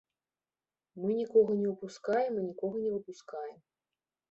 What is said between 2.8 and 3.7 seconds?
не выпускаем.